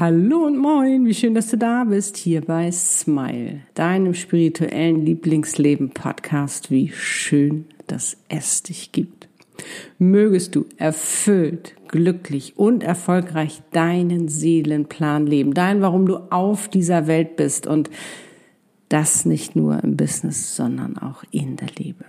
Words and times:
Hallo 0.00 0.46
und 0.46 0.56
moin, 0.56 1.06
wie 1.06 1.14
schön, 1.14 1.34
dass 1.34 1.48
du 1.48 1.58
da 1.58 1.82
bist, 1.82 2.16
hier 2.16 2.40
bei 2.40 2.70
Smile, 2.70 3.62
deinem 3.74 4.14
spirituellen 4.14 5.04
Lieblingsleben-Podcast. 5.04 6.70
Wie 6.70 6.90
schön, 6.90 7.64
dass 7.88 8.16
es 8.28 8.62
dich 8.62 8.92
gibt. 8.92 9.26
Mögest 9.98 10.54
du 10.54 10.66
erfüllt, 10.76 11.74
glücklich 11.88 12.56
und 12.56 12.84
erfolgreich 12.84 13.60
deinen 13.72 14.28
Seelenplan 14.28 15.26
leben, 15.26 15.52
dein, 15.52 15.82
warum 15.82 16.06
du 16.06 16.18
auf 16.30 16.68
dieser 16.68 17.08
Welt 17.08 17.34
bist 17.34 17.66
und 17.66 17.90
das 18.88 19.24
nicht 19.24 19.56
nur 19.56 19.82
im 19.82 19.96
Business, 19.96 20.54
sondern 20.54 20.96
auch 20.96 21.24
in 21.32 21.56
der 21.56 21.70
Liebe. 21.76 22.04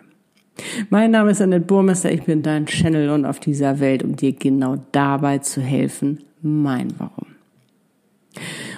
Mein 0.91 1.09
Name 1.09 1.31
ist 1.31 1.41
Annette 1.41 1.65
Burmester, 1.65 2.11
ich 2.11 2.21
bin 2.21 2.43
dein 2.43 2.67
Channel 2.67 3.09
und 3.09 3.25
auf 3.25 3.39
dieser 3.39 3.79
Welt, 3.79 4.03
um 4.03 4.15
dir 4.15 4.33
genau 4.33 4.77
dabei 4.91 5.39
zu 5.39 5.59
helfen, 5.59 6.19
mein 6.43 6.93
Warum. 6.99 7.28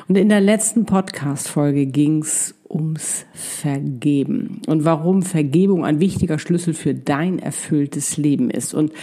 Und 0.08 0.18
in 0.18 0.30
der 0.30 0.42
letzten 0.42 0.86
Podcast-Folge 0.86 1.86
ging's 1.86 2.56
ums 2.70 3.26
Vergeben 3.34 4.62
und 4.68 4.86
warum 4.86 5.24
Vergebung 5.24 5.86
ein 5.86 6.00
wichtiger 6.00 6.40
Schlüssel 6.40 6.74
für 6.74 6.94
dein 6.94 7.40
erfülltes 7.40 8.18
Leben 8.18 8.50
ist. 8.50 8.74
Und 8.74 8.94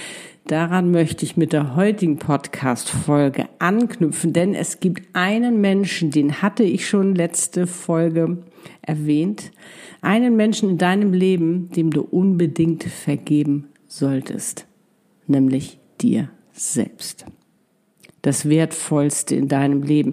daran 0.46 0.90
möchte 0.90 1.24
ich 1.24 1.36
mit 1.36 1.52
der 1.52 1.76
heutigen 1.76 2.18
Podcast-Folge 2.18 3.48
anknüpfen, 3.58 4.32
denn 4.32 4.54
es 4.54 4.80
gibt 4.80 5.14
einen 5.14 5.60
Menschen, 5.60 6.10
den 6.10 6.40
hatte 6.42 6.62
ich 6.62 6.88
schon 6.88 7.14
letzte 7.14 7.66
Folge 7.66 8.38
erwähnt, 8.82 9.52
einen 10.00 10.36
Menschen 10.36 10.70
in 10.70 10.78
deinem 10.78 11.12
Leben, 11.12 11.70
dem 11.70 11.90
du 11.90 12.02
unbedingt 12.02 12.84
vergeben 12.84 13.68
solltest, 13.86 14.66
nämlich 15.26 15.78
dir 16.00 16.30
selbst. 16.52 17.26
Das 18.28 18.46
Wertvollste 18.46 19.34
in 19.34 19.48
deinem 19.48 19.82
Leben, 19.82 20.12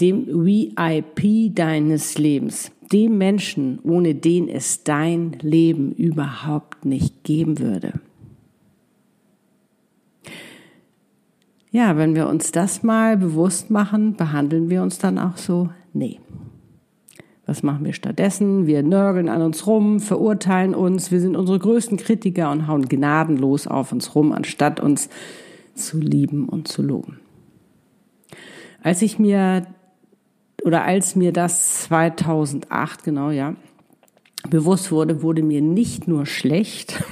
dem 0.00 0.26
VIP 0.26 1.54
deines 1.54 2.18
Lebens, 2.18 2.72
dem 2.90 3.16
Menschen, 3.16 3.78
ohne 3.84 4.16
den 4.16 4.48
es 4.48 4.82
dein 4.82 5.38
Leben 5.40 5.92
überhaupt 5.92 6.84
nicht 6.84 7.22
geben 7.22 7.60
würde. 7.60 7.92
Ja, 11.70 11.96
wenn 11.96 12.16
wir 12.16 12.28
uns 12.28 12.50
das 12.50 12.82
mal 12.82 13.16
bewusst 13.16 13.70
machen, 13.70 14.16
behandeln 14.16 14.68
wir 14.68 14.82
uns 14.82 14.98
dann 14.98 15.16
auch 15.16 15.36
so? 15.36 15.68
Nee. 15.92 16.18
Was 17.46 17.62
machen 17.62 17.84
wir 17.84 17.92
stattdessen? 17.92 18.66
Wir 18.66 18.82
nörgeln 18.82 19.28
an 19.28 19.42
uns 19.42 19.64
rum, 19.68 20.00
verurteilen 20.00 20.74
uns, 20.74 21.12
wir 21.12 21.20
sind 21.20 21.36
unsere 21.36 21.60
größten 21.60 21.98
Kritiker 21.98 22.50
und 22.50 22.66
hauen 22.66 22.88
gnadenlos 22.88 23.68
auf 23.68 23.92
uns 23.92 24.16
rum, 24.16 24.32
anstatt 24.32 24.80
uns 24.80 25.08
zu 25.74 25.98
lieben 25.98 26.48
und 26.48 26.68
zu 26.68 26.82
loben. 26.82 27.20
Als 28.82 29.02
ich 29.02 29.18
mir, 29.18 29.66
oder 30.64 30.84
als 30.84 31.16
mir 31.16 31.32
das 31.32 31.82
2008, 31.82 33.04
genau, 33.04 33.30
ja, 33.30 33.54
bewusst 34.48 34.90
wurde, 34.90 35.22
wurde 35.22 35.42
mir 35.42 35.60
nicht 35.60 36.08
nur 36.08 36.24
schlecht, 36.24 37.02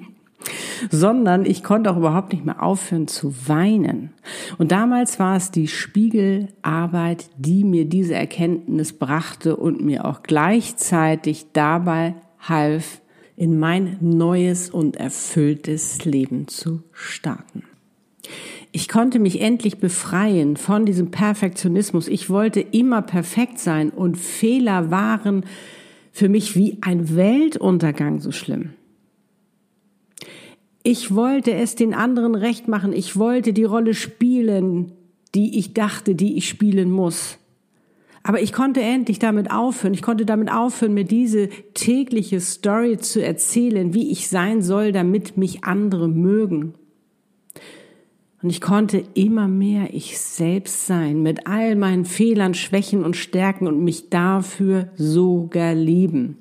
sondern 0.90 1.46
ich 1.46 1.62
konnte 1.62 1.90
auch 1.90 1.96
überhaupt 1.96 2.32
nicht 2.32 2.44
mehr 2.44 2.62
aufhören 2.62 3.06
zu 3.06 3.34
weinen. 3.46 4.10
Und 4.58 4.72
damals 4.72 5.20
war 5.20 5.36
es 5.36 5.50
die 5.50 5.68
Spiegelarbeit, 5.68 7.30
die 7.36 7.62
mir 7.62 7.84
diese 7.84 8.14
Erkenntnis 8.14 8.92
brachte 8.92 9.56
und 9.56 9.80
mir 9.84 10.04
auch 10.04 10.22
gleichzeitig 10.22 11.46
dabei 11.52 12.14
half, 12.40 13.01
in 13.42 13.58
mein 13.58 13.96
neues 14.00 14.70
und 14.70 14.94
erfülltes 14.98 16.04
Leben 16.04 16.46
zu 16.46 16.84
starten. 16.92 17.64
Ich 18.70 18.86
konnte 18.86 19.18
mich 19.18 19.40
endlich 19.40 19.78
befreien 19.78 20.56
von 20.56 20.86
diesem 20.86 21.10
Perfektionismus. 21.10 22.06
Ich 22.06 22.30
wollte 22.30 22.60
immer 22.60 23.02
perfekt 23.02 23.58
sein 23.58 23.90
und 23.90 24.16
Fehler 24.16 24.92
waren 24.92 25.44
für 26.12 26.28
mich 26.28 26.54
wie 26.54 26.78
ein 26.82 27.16
Weltuntergang 27.16 28.20
so 28.20 28.30
schlimm. 28.30 28.74
Ich 30.84 31.12
wollte 31.12 31.52
es 31.52 31.74
den 31.74 31.94
anderen 31.94 32.36
recht 32.36 32.68
machen. 32.68 32.92
Ich 32.92 33.16
wollte 33.16 33.52
die 33.52 33.64
Rolle 33.64 33.94
spielen, 33.94 34.92
die 35.34 35.58
ich 35.58 35.74
dachte, 35.74 36.14
die 36.14 36.36
ich 36.36 36.48
spielen 36.48 36.92
muss. 36.92 37.38
Aber 38.22 38.40
ich 38.40 38.52
konnte 38.52 38.80
endlich 38.80 39.18
damit 39.18 39.50
aufhören. 39.50 39.94
Ich 39.94 40.02
konnte 40.02 40.24
damit 40.24 40.50
aufhören, 40.50 40.94
mir 40.94 41.04
diese 41.04 41.48
tägliche 41.74 42.40
Story 42.40 42.98
zu 42.98 43.24
erzählen, 43.24 43.94
wie 43.94 44.12
ich 44.12 44.28
sein 44.28 44.62
soll, 44.62 44.92
damit 44.92 45.36
mich 45.36 45.64
andere 45.64 46.08
mögen. 46.08 46.74
Und 48.42 48.50
ich 48.50 48.60
konnte 48.60 49.04
immer 49.14 49.46
mehr 49.46 49.94
ich 49.94 50.18
selbst 50.18 50.86
sein, 50.86 51.22
mit 51.22 51.46
all 51.46 51.76
meinen 51.76 52.04
Fehlern, 52.04 52.54
Schwächen 52.54 53.04
und 53.04 53.16
Stärken 53.16 53.66
und 53.66 53.82
mich 53.82 54.10
dafür 54.10 54.88
sogar 54.96 55.74
lieben. 55.74 56.38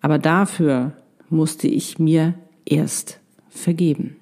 Aber 0.00 0.18
dafür 0.18 0.92
musste 1.28 1.66
ich 1.66 1.98
mir 1.98 2.34
erst 2.64 3.18
vergeben. 3.48 4.16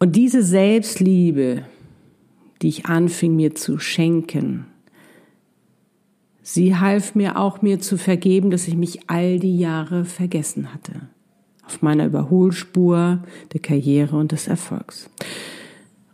Und 0.00 0.16
diese 0.16 0.42
Selbstliebe, 0.42 1.64
die 2.62 2.68
ich 2.68 2.86
anfing 2.86 3.36
mir 3.36 3.54
zu 3.54 3.78
schenken, 3.78 4.66
sie 6.42 6.76
half 6.76 7.14
mir 7.14 7.38
auch 7.38 7.62
mir 7.62 7.80
zu 7.80 7.96
vergeben, 7.96 8.50
dass 8.50 8.68
ich 8.68 8.76
mich 8.76 9.08
all 9.08 9.38
die 9.38 9.58
Jahre 9.58 10.04
vergessen 10.04 10.72
hatte. 10.72 11.08
Auf 11.64 11.82
meiner 11.82 12.06
Überholspur 12.06 13.22
der 13.52 13.60
Karriere 13.60 14.16
und 14.16 14.32
des 14.32 14.48
Erfolgs. 14.48 15.08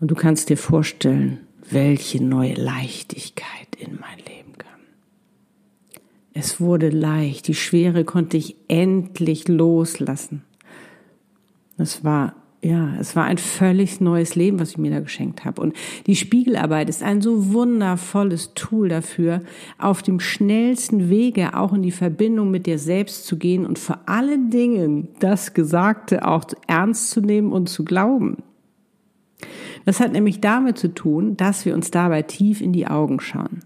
Und 0.00 0.10
du 0.10 0.14
kannst 0.14 0.50
dir 0.50 0.58
vorstellen, 0.58 1.38
welche 1.70 2.22
neue 2.22 2.54
Leichtigkeit 2.54 3.74
in 3.78 3.98
mein 3.98 4.18
Leben. 4.18 4.36
Es 6.38 6.60
wurde 6.60 6.90
leicht, 6.90 7.48
die 7.48 7.54
Schwere 7.54 8.04
konnte 8.04 8.36
ich 8.36 8.56
endlich 8.68 9.48
loslassen. 9.48 10.42
Es 11.78 12.04
war, 12.04 12.34
ja, 12.66 12.94
es 12.98 13.14
war 13.14 13.26
ein 13.26 13.38
völlig 13.38 14.00
neues 14.00 14.34
Leben, 14.34 14.58
was 14.58 14.70
ich 14.70 14.78
mir 14.78 14.90
da 14.90 14.98
geschenkt 14.98 15.44
habe. 15.44 15.62
Und 15.62 15.76
die 16.08 16.16
Spiegelarbeit 16.16 16.88
ist 16.88 17.00
ein 17.00 17.20
so 17.20 17.52
wundervolles 17.52 18.54
Tool 18.54 18.88
dafür, 18.88 19.42
auf 19.78 20.02
dem 20.02 20.18
schnellsten 20.18 21.08
Wege 21.08 21.56
auch 21.56 21.72
in 21.72 21.82
die 21.82 21.92
Verbindung 21.92 22.50
mit 22.50 22.66
dir 22.66 22.80
selbst 22.80 23.24
zu 23.24 23.38
gehen 23.38 23.64
und 23.64 23.78
vor 23.78 24.00
allen 24.06 24.50
Dingen 24.50 25.06
das 25.20 25.54
Gesagte 25.54 26.26
auch 26.26 26.44
ernst 26.66 27.10
zu 27.10 27.20
nehmen 27.20 27.52
und 27.52 27.68
zu 27.68 27.84
glauben. 27.84 28.38
Das 29.84 30.00
hat 30.00 30.10
nämlich 30.10 30.40
damit 30.40 30.76
zu 30.76 30.92
tun, 30.92 31.36
dass 31.36 31.66
wir 31.66 31.74
uns 31.74 31.92
dabei 31.92 32.22
tief 32.22 32.60
in 32.60 32.72
die 32.72 32.88
Augen 32.88 33.20
schauen. 33.20 33.60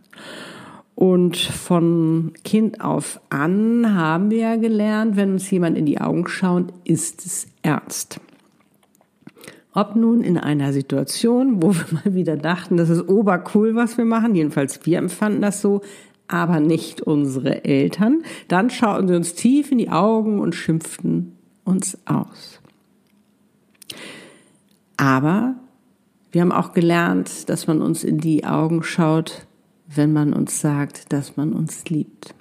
Und 0.95 1.39
von 1.39 2.33
Kind 2.45 2.83
auf 2.83 3.19
an 3.31 3.95
haben 3.95 4.31
wir 4.31 4.39
ja 4.39 4.57
gelernt, 4.57 5.17
wenn 5.17 5.33
uns 5.33 5.51
jemand 5.51 5.79
in 5.79 5.87
die 5.87 6.03
Augen 6.03 6.29
schaut, 6.29 6.75
ist 6.85 7.25
es 7.25 7.47
ernst. 7.63 8.21
Ob 9.73 9.95
nun 9.95 10.23
in 10.23 10.37
einer 10.37 10.73
Situation, 10.73 11.63
wo 11.63 11.75
wir 11.75 11.87
mal 12.05 12.15
wieder 12.15 12.37
dachten, 12.37 12.77
das 12.77 12.91
ist 12.91 13.09
obercool, 13.09 13.75
was 13.75 13.97
wir 13.99 14.05
machen, 14.05 14.35
jedenfalls 14.35 14.85
wir 14.87 14.99
empfanden 14.99 15.43
das 15.43 15.61
so, 15.61 15.83
aber 16.29 16.61
nicht 16.61 17.01
unsere 17.01 17.65
Eltern, 17.65 18.23
dann 18.49 18.71
schauten 18.71 19.09
sie 19.09 19.17
uns 19.17 19.35
tief 19.35 19.73
in 19.73 19.79
die 19.79 19.91
Augen 19.91 20.41
und 20.41 20.55
schimpften 20.55 21.37
uns 21.65 21.99
aus. 22.07 22.61
Aber 24.97 25.57
wir 26.31 26.43
haben 26.43 26.53
auch 26.53 26.73
gelernt, 26.73 27.49
dass 27.49 27.67
man 27.67 27.83
uns 27.83 28.05
in 28.05 28.19
die 28.19 28.45
Augen 28.45 28.83
schaut, 28.83 29.47
wenn 29.89 30.13
man 30.13 30.33
uns 30.33 30.61
sagt, 30.61 31.13
dass 31.13 31.37
man 31.37 31.53
uns 31.53 31.85
liebt. 31.89 32.35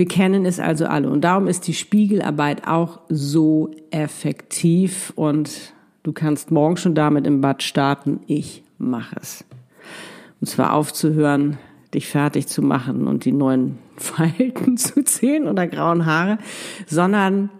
Wir 0.00 0.08
kennen 0.08 0.46
es 0.46 0.58
also 0.58 0.86
alle 0.86 1.10
und 1.10 1.20
darum 1.20 1.46
ist 1.46 1.66
die 1.66 1.74
Spiegelarbeit 1.74 2.66
auch 2.66 3.00
so 3.10 3.70
effektiv 3.90 5.12
und 5.14 5.74
du 6.04 6.14
kannst 6.14 6.50
morgen 6.50 6.78
schon 6.78 6.94
damit 6.94 7.26
im 7.26 7.42
Bad 7.42 7.62
starten. 7.62 8.20
Ich 8.26 8.64
mache 8.78 9.16
es. 9.20 9.44
Und 10.40 10.46
zwar 10.46 10.72
aufzuhören, 10.72 11.58
dich 11.92 12.08
fertig 12.08 12.46
zu 12.46 12.62
machen 12.62 13.06
und 13.06 13.26
die 13.26 13.32
neuen 13.32 13.76
Falten 13.98 14.78
zu 14.78 15.04
zählen 15.04 15.46
oder 15.46 15.66
grauen 15.66 16.06
Haare, 16.06 16.38
sondern 16.86 17.50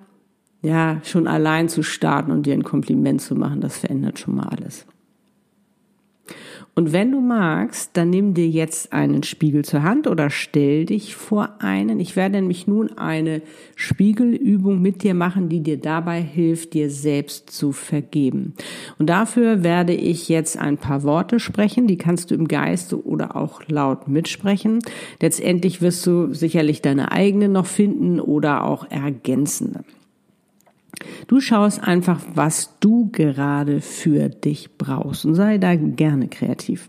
ja, 0.62 1.02
schon 1.04 1.26
allein 1.26 1.68
zu 1.68 1.82
starten 1.82 2.30
und 2.30 2.46
dir 2.46 2.54
ein 2.54 2.64
Kompliment 2.64 3.20
zu 3.20 3.34
machen, 3.34 3.60
das 3.60 3.76
verändert 3.76 4.18
schon 4.18 4.36
mal 4.36 4.48
alles. 4.48 4.86
Und 6.74 6.92
wenn 6.92 7.10
du 7.10 7.20
magst, 7.20 7.90
dann 7.96 8.10
nimm 8.10 8.32
dir 8.32 8.48
jetzt 8.48 8.92
einen 8.92 9.22
Spiegel 9.22 9.64
zur 9.64 9.82
Hand 9.82 10.06
oder 10.06 10.30
stell 10.30 10.86
dich 10.86 11.16
vor 11.16 11.56
einen. 11.58 12.00
Ich 12.00 12.16
werde 12.16 12.36
nämlich 12.36 12.66
nun 12.66 12.96
eine 12.96 13.42
Spiegelübung 13.74 14.80
mit 14.80 15.02
dir 15.02 15.14
machen, 15.14 15.48
die 15.48 15.60
dir 15.60 15.78
dabei 15.78 16.22
hilft, 16.22 16.74
dir 16.74 16.88
selbst 16.88 17.50
zu 17.50 17.72
vergeben. 17.72 18.54
Und 18.98 19.10
dafür 19.10 19.64
werde 19.64 19.94
ich 19.94 20.28
jetzt 20.28 20.58
ein 20.58 20.78
paar 20.78 21.02
Worte 21.02 21.40
sprechen, 21.40 21.86
die 21.86 21.98
kannst 21.98 22.30
du 22.30 22.34
im 22.34 22.46
Geiste 22.46 23.04
oder 23.04 23.36
auch 23.36 23.62
laut 23.68 24.08
mitsprechen. 24.08 24.78
Letztendlich 25.20 25.82
wirst 25.82 26.06
du 26.06 26.32
sicherlich 26.32 26.82
deine 26.82 27.12
eigene 27.12 27.48
noch 27.48 27.66
finden 27.66 28.20
oder 28.20 28.64
auch 28.64 28.88
ergänzende. 28.90 29.84
Du 31.26 31.40
schaust 31.40 31.82
einfach, 31.82 32.20
was 32.34 32.78
du 32.80 33.10
gerade 33.12 33.80
für 33.80 34.28
dich 34.28 34.76
brauchst 34.76 35.24
und 35.24 35.34
sei 35.34 35.58
da 35.58 35.74
gerne 35.74 36.28
kreativ. 36.28 36.88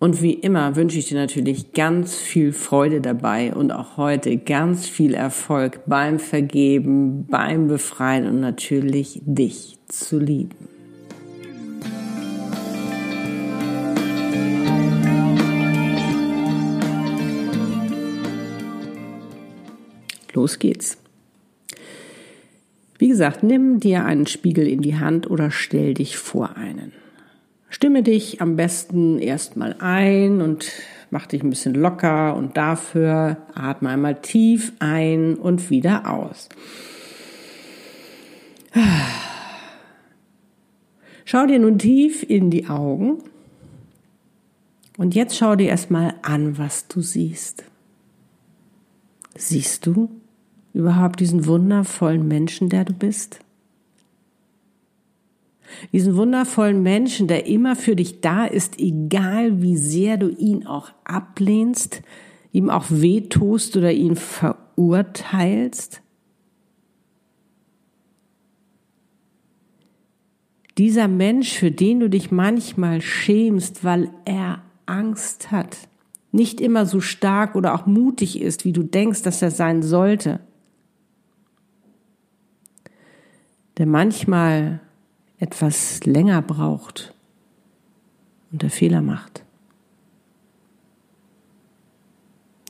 Und 0.00 0.22
wie 0.22 0.34
immer 0.34 0.76
wünsche 0.76 0.98
ich 0.98 1.08
dir 1.08 1.18
natürlich 1.18 1.72
ganz 1.72 2.14
viel 2.14 2.52
Freude 2.52 3.00
dabei 3.00 3.52
und 3.52 3.72
auch 3.72 3.96
heute 3.96 4.36
ganz 4.36 4.86
viel 4.86 5.12
Erfolg 5.12 5.80
beim 5.86 6.20
Vergeben, 6.20 7.26
beim 7.26 7.66
Befreien 7.66 8.26
und 8.26 8.40
natürlich 8.40 9.20
dich 9.24 9.76
zu 9.88 10.20
lieben. 10.20 10.68
Los 20.32 20.60
geht's. 20.60 20.98
Wie 22.98 23.08
gesagt, 23.08 23.44
nimm 23.44 23.78
dir 23.78 24.04
einen 24.04 24.26
Spiegel 24.26 24.66
in 24.66 24.82
die 24.82 24.98
Hand 24.98 25.30
oder 25.30 25.52
stell 25.52 25.94
dich 25.94 26.18
vor 26.18 26.56
einen. 26.56 26.92
Stimme 27.70 28.02
dich 28.02 28.40
am 28.40 28.56
besten 28.56 29.18
erstmal 29.18 29.76
ein 29.78 30.40
und 30.40 30.72
mach 31.10 31.26
dich 31.26 31.42
ein 31.42 31.50
bisschen 31.50 31.74
locker 31.74 32.34
und 32.34 32.56
dafür 32.56 33.36
atme 33.54 33.90
einmal 33.90 34.20
tief 34.20 34.72
ein 34.80 35.36
und 35.36 35.70
wieder 35.70 36.12
aus. 36.12 36.48
Schau 41.24 41.46
dir 41.46 41.58
nun 41.58 41.78
tief 41.78 42.24
in 42.28 42.50
die 42.50 42.68
Augen 42.68 43.18
und 44.96 45.14
jetzt 45.14 45.36
schau 45.36 45.56
dir 45.56 45.68
erstmal 45.68 46.14
an, 46.22 46.58
was 46.58 46.88
du 46.88 47.00
siehst. 47.00 47.64
Siehst 49.36 49.86
du 49.86 50.10
überhaupt 50.78 51.18
diesen 51.18 51.46
wundervollen 51.46 52.28
Menschen, 52.28 52.68
der 52.68 52.84
du 52.84 52.92
bist? 52.92 53.40
Diesen 55.92 56.16
wundervollen 56.16 56.84
Menschen, 56.84 57.26
der 57.26 57.46
immer 57.46 57.74
für 57.74 57.96
dich 57.96 58.20
da 58.20 58.44
ist, 58.44 58.78
egal 58.78 59.60
wie 59.60 59.76
sehr 59.76 60.16
du 60.16 60.28
ihn 60.28 60.66
auch 60.68 60.90
ablehnst, 61.02 62.02
ihm 62.52 62.70
auch 62.70 62.84
wehtust 62.90 63.76
oder 63.76 63.92
ihn 63.92 64.14
verurteilst? 64.14 66.00
Dieser 70.78 71.08
Mensch, 71.08 71.54
für 71.54 71.72
den 71.72 71.98
du 71.98 72.08
dich 72.08 72.30
manchmal 72.30 73.00
schämst, 73.00 73.82
weil 73.82 74.12
er 74.24 74.62
Angst 74.86 75.50
hat, 75.50 75.76
nicht 76.30 76.60
immer 76.60 76.86
so 76.86 77.00
stark 77.00 77.56
oder 77.56 77.74
auch 77.74 77.86
mutig 77.86 78.40
ist, 78.40 78.64
wie 78.64 78.72
du 78.72 78.84
denkst, 78.84 79.22
dass 79.22 79.42
er 79.42 79.50
sein 79.50 79.82
sollte, 79.82 80.38
der 83.78 83.86
manchmal 83.86 84.80
etwas 85.38 86.04
länger 86.04 86.42
braucht 86.42 87.14
und 88.50 88.62
der 88.62 88.70
Fehler 88.70 89.00
macht, 89.00 89.44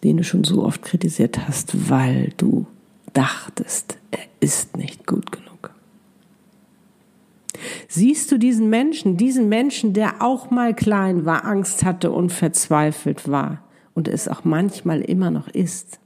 den 0.05 0.19
du 0.19 0.25
schon 0.25 0.45
so 0.45 0.63
oft 0.65 0.83
kritisiert 0.83 1.49
hast, 1.49 1.89
weil 1.89 2.33
du 2.37 2.67
dachtest, 3.15 3.99
er 4.11 4.21
ist 4.41 4.77
nicht 4.77 5.07
gut 5.07 5.33
genug. 5.33 5.49
Siehst 7.89 8.31
du 8.31 8.39
diesen 8.39 8.69
Menschen, 8.69 9.17
diesen 9.17 9.49
Menschen, 9.49 9.95
der 9.95 10.23
auch 10.23 10.51
mal 10.51 10.75
klein 10.75 11.25
war, 11.25 11.45
Angst 11.47 11.85
hatte 11.85 12.13
und 12.13 12.31
verzweifelt 12.31 13.29
war 13.29 13.63
und 13.95 14.09
es 14.09 14.29
auch 14.29 14.45
manchmal 14.45 15.01
immer 15.01 15.31
noch 15.31 15.49
ist? 15.49 15.99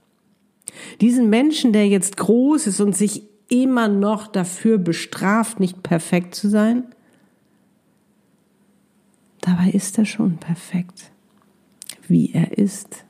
Diesen 1.01 1.29
Menschen, 1.29 1.73
der 1.73 1.87
jetzt 1.87 2.17
groß 2.17 2.67
ist 2.67 2.79
und 2.79 2.95
sich 2.95 3.23
immer 3.49 3.87
noch 3.87 4.27
dafür 4.27 4.77
bestraft, 4.77 5.59
nicht 5.59 5.81
perfekt 5.83 6.35
zu 6.35 6.49
sein? 6.49 6.83
Dabei 9.41 9.71
ist 9.71 9.97
er 9.97 10.05
schon 10.05 10.37
perfekt, 10.37 11.11
wie 12.07 12.31
er 12.33 12.57
ist. 12.57 13.03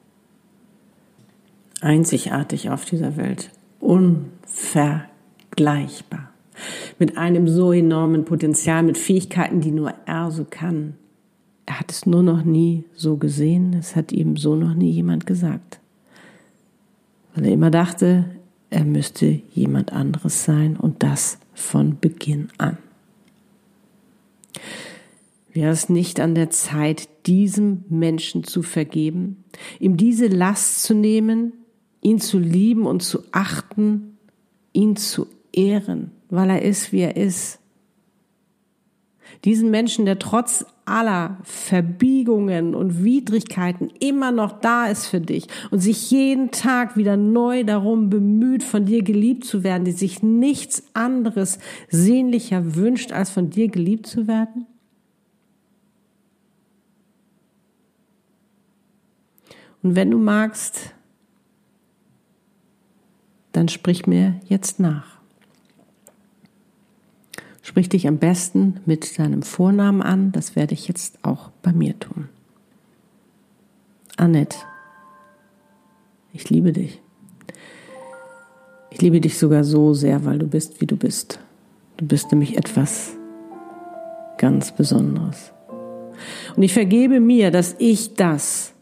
Einzigartig 1.82 2.72
auf 2.72 2.86
dieser 2.86 3.18
Welt, 3.18 3.52
unvergleichbar. 3.80 6.32
Mit 6.98 7.18
einem 7.18 7.48
so 7.48 7.72
enormen 7.72 8.26
Potenzial, 8.26 8.82
mit 8.84 8.98
Fähigkeiten, 8.98 9.62
die 9.62 9.72
nur 9.72 9.94
er 10.06 10.32
so 10.32 10.46
kann. 10.50 10.96
Er 11.66 11.80
hat 11.80 11.92
es 11.92 12.06
nur 12.06 12.24
noch 12.24 12.44
nie 12.44 12.84
so 12.94 13.16
gesehen, 13.18 13.74
es 13.74 13.96
hat 13.96 14.12
ihm 14.12 14.38
so 14.38 14.56
noch 14.56 14.74
nie 14.74 14.92
jemand 14.92 15.26
gesagt. 15.26 15.80
Weil 17.36 17.46
er 17.46 17.52
immer 17.52 17.72
dachte, 17.72 18.26
er 18.74 18.86
müsste 18.86 19.42
jemand 19.54 19.94
anderes 19.94 20.44
sein 20.44 20.78
und 20.78 21.04
das 21.04 21.38
von 21.54 22.00
Beginn 22.00 22.50
an. 22.58 22.78
Wäre 25.52 25.72
es 25.72 25.90
nicht 25.90 26.20
an 26.20 26.34
der 26.34 26.50
Zeit, 26.50 27.08
diesem 27.28 27.86
Menschen 27.90 28.44
zu 28.44 28.64
vergeben, 28.64 29.44
ihm 29.80 29.98
diese 29.98 30.28
Last 30.28 30.84
zu 30.84 30.96
nehmen, 30.96 31.54
ihn 32.02 32.20
zu 32.20 32.40
lieben 32.40 32.88
und 32.88 33.04
zu 33.04 33.24
achten, 33.32 34.18
ihn 34.74 34.96
zu 34.96 35.28
ehren, 35.52 36.12
weil 36.30 36.50
er 36.50 36.64
ist, 36.64 36.92
wie 36.92 37.02
er 37.02 37.16
ist? 37.16 37.60
Diesen 39.46 39.70
Menschen, 39.70 40.06
der 40.06 40.18
trotz 40.18 40.66
aller 40.86 41.38
Verbiegungen 41.44 42.76
und 42.76 43.04
Widrigkeiten 43.04 43.90
immer 44.00 44.32
noch 44.32 44.60
da 44.60 44.88
ist 44.88 45.08
für 45.08 45.22
dich 45.22 45.48
und 45.72 45.80
sich 45.80 46.12
jeden 46.12 46.52
Tag 46.52 46.98
wieder 46.98 47.18
neu 47.18 47.64
darum 47.64 48.10
bemüht, 48.10 48.64
von 48.64 48.86
dir 48.86 49.04
geliebt 49.04 49.46
zu 49.46 49.64
werden, 49.64 49.86
die 49.86 49.92
sich 49.92 50.22
nichts 50.22 50.84
anderes 50.94 51.60
sehnlicher 51.90 52.76
wünscht, 52.76 53.12
als 53.12 53.30
von 53.30 53.50
dir 53.50 53.70
geliebt 53.70 54.08
zu 54.08 54.28
werden? 54.28 54.66
Und 59.82 59.96
wenn 59.96 60.12
du 60.12 60.18
magst, 60.18 60.94
dann 63.52 63.68
sprich 63.68 64.08
mir 64.08 64.40
jetzt 64.46 64.80
nach. 64.80 65.23
Sprich 67.74 67.90
dich 67.90 68.08
am 68.08 68.20
besten 68.20 68.82
mit 68.86 69.18
deinem 69.18 69.42
Vornamen 69.42 70.04
an. 70.04 70.32
Das 70.32 70.56
werde 70.56 70.76
ich 70.76 70.88
jetzt 70.88 71.18
auch 71.24 71.50
bei 71.64 71.74
mir 71.74 71.98
tun. 71.98 72.30
Annette, 74.16 74.58
ich 76.34 76.52
liebe 76.52 76.72
dich. 76.72 77.02
Ich 78.92 79.02
liebe 79.02 79.20
dich 79.20 79.40
sogar 79.40 79.64
so 79.64 79.96
sehr, 79.96 80.24
weil 80.24 80.38
du 80.38 80.46
bist, 80.46 80.82
wie 80.82 80.86
du 80.86 80.96
bist. 80.96 81.40
Du 81.98 82.06
bist 82.06 82.32
nämlich 82.32 82.58
etwas 82.58 83.18
ganz 84.38 84.72
Besonderes. 84.72 85.52
Und 86.56 86.62
ich 86.62 86.76
vergebe 86.76 87.20
mir, 87.20 87.50
dass 87.50 87.76
ich 87.80 88.14
das 88.14 88.76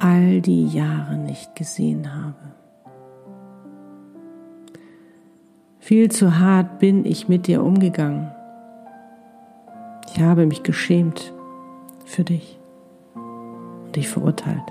all 0.00 0.40
die 0.40 0.66
Jahre 0.66 1.18
nicht 1.18 1.54
gesehen 1.54 2.12
habe. 2.12 2.61
Viel 5.92 6.10
zu 6.10 6.38
hart 6.38 6.78
bin 6.78 7.04
ich 7.04 7.28
mit 7.28 7.46
dir 7.46 7.62
umgegangen. 7.62 8.32
Ich 10.08 10.22
habe 10.22 10.46
mich 10.46 10.62
geschämt 10.62 11.34
für 12.06 12.24
dich 12.24 12.58
und 13.14 13.94
dich 13.94 14.08
verurteilt. 14.08 14.62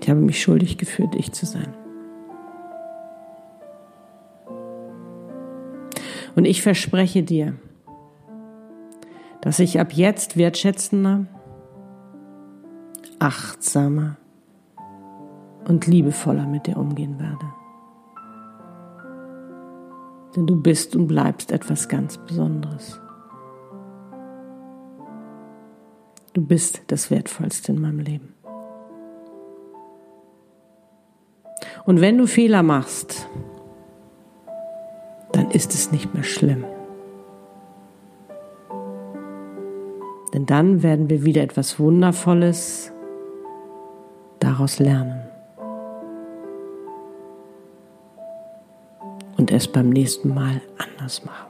Ich 0.00 0.10
habe 0.10 0.18
mich 0.18 0.42
schuldig 0.42 0.76
gefühlt, 0.76 1.14
ich 1.14 1.30
zu 1.30 1.46
sein. 1.46 1.72
Und 6.34 6.46
ich 6.46 6.62
verspreche 6.62 7.22
dir, 7.22 7.54
dass 9.40 9.60
ich 9.60 9.78
ab 9.78 9.92
jetzt 9.92 10.36
wertschätzender, 10.36 11.26
achtsamer, 13.20 14.16
und 15.68 15.86
liebevoller 15.86 16.46
mit 16.46 16.66
dir 16.66 16.76
umgehen 16.76 17.20
werde. 17.20 17.46
Denn 20.34 20.46
du 20.46 20.60
bist 20.60 20.96
und 20.96 21.06
bleibst 21.06 21.52
etwas 21.52 21.88
ganz 21.88 22.18
Besonderes. 22.18 23.00
Du 26.32 26.44
bist 26.44 26.82
das 26.88 27.10
Wertvollste 27.10 27.72
in 27.72 27.80
meinem 27.80 28.00
Leben. 28.00 28.34
Und 31.84 32.00
wenn 32.00 32.18
du 32.18 32.26
Fehler 32.26 32.62
machst, 32.62 33.28
dann 35.32 35.50
ist 35.50 35.74
es 35.74 35.92
nicht 35.92 36.14
mehr 36.14 36.24
schlimm. 36.24 36.64
Denn 40.34 40.46
dann 40.46 40.82
werden 40.82 41.08
wir 41.10 41.24
wieder 41.24 41.42
etwas 41.42 41.78
Wundervolles 41.78 42.92
daraus 44.38 44.78
lernen. 44.78 45.28
Und 49.38 49.50
es 49.52 49.66
beim 49.66 49.88
nächsten 49.88 50.34
Mal 50.34 50.60
anders 50.76 51.24
machen. 51.24 51.46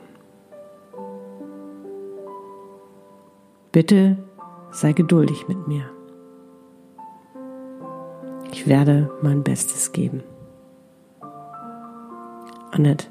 Bitte 3.72 4.16
sei 4.70 4.92
geduldig 4.92 5.48
mit 5.48 5.66
mir. 5.66 5.84
Ich 8.52 8.66
werde 8.66 9.10
mein 9.22 9.42
Bestes 9.42 9.92
geben. 9.92 10.22
Annette, 12.70 13.06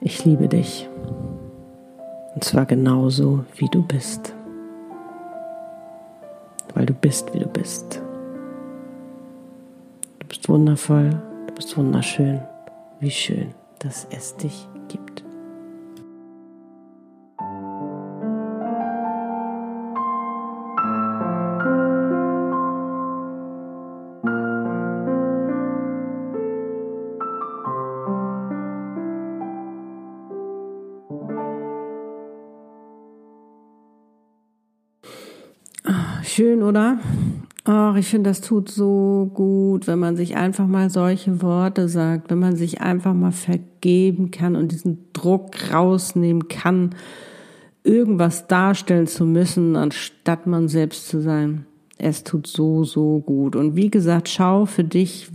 ich 0.00 0.24
liebe 0.24 0.48
dich. 0.48 0.88
Und 2.34 2.44
zwar 2.44 2.66
genauso, 2.66 3.44
wie 3.56 3.68
du 3.68 3.82
bist. 3.82 4.34
Weil 6.74 6.86
du 6.86 6.94
bist, 6.94 7.34
wie 7.34 7.40
du 7.40 7.48
bist. 7.48 8.00
Du 10.20 10.26
bist 10.26 10.48
wundervoll, 10.48 11.10
du 11.46 11.54
bist 11.54 11.76
wunderschön. 11.76 12.40
Wie 13.02 13.10
schön, 13.10 13.52
dass 13.80 14.06
es 14.12 14.36
dich 14.36 14.68
gibt. 14.86 15.24
Schön, 36.22 36.62
oder? 36.62 37.00
Ach, 37.64 37.94
ich 37.94 38.08
finde, 38.08 38.30
das 38.30 38.40
tut 38.40 38.68
so 38.70 39.30
gut, 39.32 39.86
wenn 39.86 40.00
man 40.00 40.16
sich 40.16 40.36
einfach 40.36 40.66
mal 40.66 40.90
solche 40.90 41.42
Worte 41.42 41.88
sagt, 41.88 42.28
wenn 42.30 42.40
man 42.40 42.56
sich 42.56 42.80
einfach 42.80 43.14
mal 43.14 43.30
vergeben 43.30 44.32
kann 44.32 44.56
und 44.56 44.72
diesen 44.72 45.12
Druck 45.12 45.72
rausnehmen 45.72 46.48
kann, 46.48 46.90
irgendwas 47.84 48.48
darstellen 48.48 49.06
zu 49.06 49.24
müssen, 49.24 49.76
anstatt 49.76 50.46
man 50.48 50.66
selbst 50.66 51.08
zu 51.08 51.20
sein. 51.20 51.66
Es 51.98 52.24
tut 52.24 52.48
so, 52.48 52.82
so 52.82 53.20
gut. 53.20 53.54
Und 53.54 53.76
wie 53.76 53.90
gesagt, 53.90 54.28
schau 54.28 54.66
für 54.66 54.82
dich, 54.82 55.28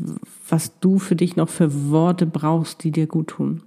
was 0.50 0.80
du 0.82 1.00
für 1.00 1.16
dich 1.16 1.38
noch 1.38 1.48
für 1.48 1.90
Worte 1.92 2.26
brauchst, 2.26 2.84
die 2.84 2.92
dir 2.92 3.08
gut 3.08 3.28
tun. 3.28 3.64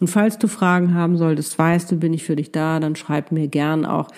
Und 0.00 0.08
falls 0.08 0.38
du 0.38 0.48
Fragen 0.48 0.94
haben 0.94 1.16
solltest, 1.16 1.56
weißt 1.56 1.92
du, 1.92 1.96
bin 1.96 2.12
ich 2.12 2.24
für 2.24 2.34
dich 2.34 2.50
da, 2.50 2.80
dann 2.80 2.96
schreib 2.96 3.30
mir 3.30 3.46
gern 3.46 3.86
auch 3.86 4.08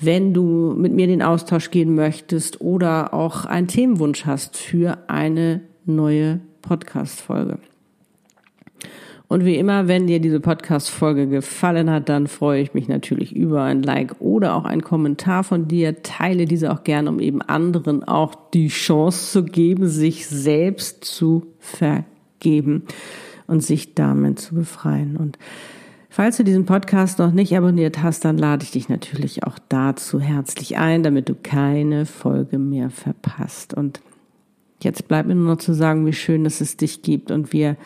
wenn 0.00 0.34
du 0.34 0.74
mit 0.76 0.92
mir 0.92 1.06
den 1.06 1.22
Austausch 1.22 1.70
gehen 1.70 1.94
möchtest 1.94 2.60
oder 2.60 3.14
auch 3.14 3.44
einen 3.44 3.68
Themenwunsch 3.68 4.26
hast 4.26 4.56
für 4.56 4.98
eine 5.08 5.60
neue 5.84 6.40
Podcast-Folge. 6.62 7.58
Und 9.32 9.46
wie 9.46 9.56
immer, 9.56 9.88
wenn 9.88 10.06
dir 10.06 10.20
diese 10.20 10.40
Podcast-Folge 10.40 11.26
gefallen 11.26 11.88
hat, 11.88 12.10
dann 12.10 12.26
freue 12.26 12.60
ich 12.60 12.74
mich 12.74 12.86
natürlich 12.86 13.34
über 13.34 13.62
ein 13.62 13.82
Like 13.82 14.20
oder 14.20 14.54
auch 14.54 14.66
einen 14.66 14.82
Kommentar 14.82 15.42
von 15.42 15.68
dir. 15.68 16.02
Teile 16.02 16.44
diese 16.44 16.70
auch 16.70 16.84
gerne, 16.84 17.08
um 17.08 17.18
eben 17.18 17.40
anderen 17.40 18.04
auch 18.04 18.34
die 18.52 18.68
Chance 18.68 19.32
zu 19.32 19.44
geben, 19.44 19.88
sich 19.88 20.26
selbst 20.26 21.06
zu 21.06 21.46
vergeben 21.60 22.82
und 23.46 23.62
sich 23.62 23.94
damit 23.94 24.38
zu 24.38 24.54
befreien. 24.54 25.16
Und 25.16 25.38
Falls 26.14 26.36
du 26.36 26.44
diesen 26.44 26.66
Podcast 26.66 27.18
noch 27.18 27.32
nicht 27.32 27.56
abonniert 27.56 28.02
hast, 28.02 28.26
dann 28.26 28.36
lade 28.36 28.64
ich 28.64 28.70
dich 28.70 28.90
natürlich 28.90 29.44
auch 29.44 29.58
dazu 29.70 30.20
herzlich 30.20 30.76
ein, 30.76 31.02
damit 31.02 31.30
du 31.30 31.34
keine 31.34 32.04
Folge 32.04 32.58
mehr 32.58 32.90
verpasst. 32.90 33.72
Und 33.72 34.02
jetzt 34.82 35.08
bleibt 35.08 35.26
mir 35.26 35.34
nur 35.34 35.54
noch 35.54 35.56
zu 35.56 35.72
sagen, 35.72 36.04
wie 36.04 36.12
schön 36.12 36.44
dass 36.44 36.60
es 36.60 36.76
dich 36.76 37.00
gibt 37.00 37.30
und 37.30 37.54
wir 37.54 37.78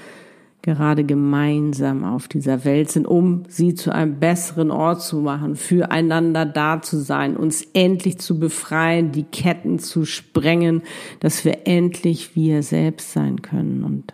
gerade 0.63 1.05
gemeinsam 1.05 2.03
auf 2.03 2.27
dieser 2.27 2.65
Welt 2.65 2.91
sind, 2.91 3.07
um 3.07 3.45
sie 3.47 3.77
zu 3.77 3.95
einem 3.95 4.19
besseren 4.19 4.73
Ort 4.73 5.03
zu 5.03 5.19
machen, 5.21 5.55
füreinander 5.55 6.45
da 6.45 6.83
zu 6.83 6.99
sein, 6.99 7.37
uns 7.37 7.63
endlich 7.75 8.19
zu 8.19 8.41
befreien, 8.41 9.13
die 9.13 9.23
Ketten 9.23 9.79
zu 9.79 10.05
sprengen, 10.05 10.83
dass 11.21 11.45
wir 11.45 11.69
endlich 11.69 12.35
wir 12.35 12.65
selbst 12.65 13.13
sein 13.13 13.41
können. 13.41 13.85
Und 13.85 14.13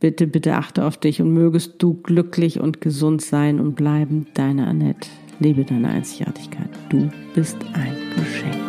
Bitte, 0.00 0.26
bitte 0.26 0.56
achte 0.56 0.84
auf 0.86 0.96
dich 0.96 1.20
und 1.20 1.32
mögest 1.32 1.74
du 1.82 1.94
glücklich 1.94 2.58
und 2.58 2.80
gesund 2.80 3.20
sein 3.20 3.60
und 3.60 3.74
bleiben. 3.74 4.26
Deine 4.32 4.66
Annette. 4.66 5.08
Lebe 5.38 5.64
deine 5.64 5.88
Einzigartigkeit. 5.90 6.70
Du 6.88 7.10
bist 7.34 7.56
ein 7.74 7.96
Geschenk. 8.16 8.59